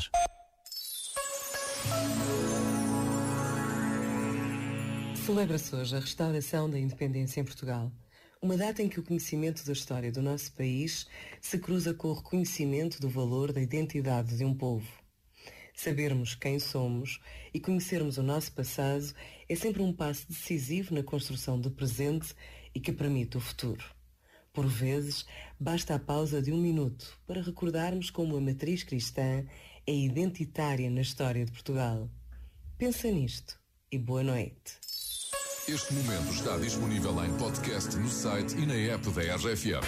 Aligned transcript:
faz. 0.00 0.10
Celebra-se 5.24 5.74
hoje 5.74 5.96
a 5.96 6.00
restauração 6.00 6.70
da 6.70 6.78
independência 6.78 7.40
em 7.40 7.44
Portugal. 7.44 7.92
Uma 8.42 8.56
data 8.56 8.82
em 8.82 8.88
que 8.88 8.98
o 8.98 9.02
conhecimento 9.02 9.64
da 9.66 9.72
história 9.72 10.10
do 10.10 10.22
nosso 10.22 10.52
país 10.52 11.06
se 11.40 11.58
cruza 11.58 11.92
com 11.92 12.08
o 12.08 12.14
reconhecimento 12.14 12.98
do 12.98 13.08
valor 13.08 13.52
da 13.52 13.60
identidade 13.60 14.36
de 14.36 14.44
um 14.44 14.54
povo. 14.54 14.88
Sabermos 15.74 16.34
quem 16.34 16.58
somos 16.58 17.20
e 17.52 17.60
conhecermos 17.60 18.18
o 18.18 18.22
nosso 18.22 18.52
passado 18.52 19.14
é 19.48 19.54
sempre 19.54 19.82
um 19.82 19.92
passo 19.92 20.26
decisivo 20.28 20.94
na 20.94 21.02
construção 21.02 21.60
do 21.60 21.70
presente 21.70 22.34
e 22.74 22.80
que 22.80 22.92
permite 22.92 23.36
o 23.36 23.40
futuro. 23.40 23.84
Por 24.52 24.66
vezes, 24.66 25.26
basta 25.58 25.94
a 25.94 25.98
pausa 25.98 26.42
de 26.42 26.50
um 26.50 26.60
minuto 26.60 27.16
para 27.26 27.40
recordarmos 27.40 28.10
como 28.10 28.36
a 28.36 28.40
matriz 28.40 28.82
cristã 28.82 29.44
é 29.90 29.92
identitária 29.92 30.88
na 30.88 31.00
história 31.00 31.44
de 31.44 31.50
Portugal. 31.50 32.08
Pensa 32.78 33.10
nisto 33.10 33.58
e 33.90 33.98
boa 33.98 34.22
noite. 34.22 34.78
Este 35.66 35.92
momento 35.94 36.32
está 36.32 36.56
disponível 36.58 37.24
em 37.24 37.36
podcast 37.36 37.96
no 37.96 38.08
site 38.08 38.56
e 38.56 38.66
na 38.66 38.74
app 38.74 39.10
da 39.10 39.22
RFM. 39.34 39.82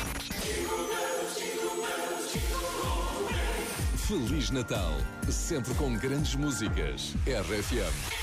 Feliz 4.08 4.50
Natal, 4.50 4.92
sempre 5.30 5.72
com 5.74 5.96
grandes 5.96 6.34
músicas. 6.34 7.14
RFM. 7.24 8.22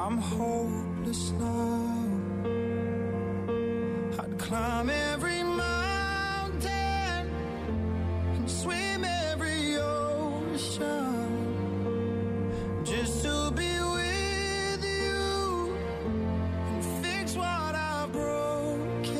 I'm 0.00 0.18
hopeless 0.18 1.32
now. 1.32 2.06
I'd 4.20 4.38
climb 4.38 4.90
every 4.90 5.42
mountain 5.42 7.30
and 8.36 8.48
swim 8.48 9.02
every 9.04 9.76
ocean 9.76 11.26
just 12.84 13.24
to 13.24 13.50
be 13.50 13.72
with 13.96 14.84
you 14.84 15.76
and 16.68 16.84
fix 17.02 17.34
what 17.34 17.74
I've 17.74 18.12
broken. 18.12 19.18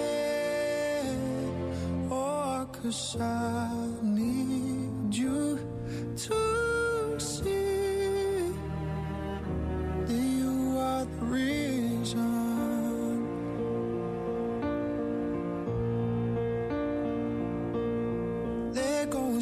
Oh, 2.09 2.69
I 3.21 3.69
need 4.01 5.13
you 5.13 5.59
to 6.19 7.19
see 7.19 7.58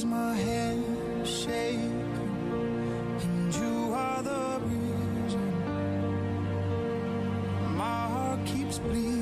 my 0.06 0.34
head 0.34 0.78
shaking, 1.27 2.12
and 3.22 3.55
you 3.55 3.93
are 3.93 4.22
the 4.22 4.61
reason. 4.65 5.53
My 7.77 8.09
heart 8.15 8.41
keeps 8.47 8.78
bleeding, 8.78 9.16